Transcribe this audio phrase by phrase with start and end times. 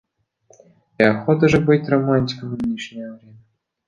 [0.97, 3.37] И охота же быть романтиком в нынешнее время!